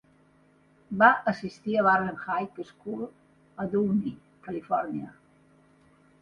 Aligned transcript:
Va 1.01 1.09
assistir 1.31 1.75
a 1.77 1.83
Warren 1.87 2.17
High 2.23 2.63
School 2.69 3.05
a 3.65 3.67
Downey, 3.75 4.15
Califòrnia. 4.49 5.13